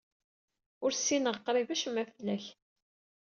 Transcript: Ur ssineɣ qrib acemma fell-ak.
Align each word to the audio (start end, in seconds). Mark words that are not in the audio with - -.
Ur 0.83 0.91
ssineɣ 0.93 1.35
qrib 1.45 1.69
acemma 1.73 2.03
fell-ak. 2.13 2.45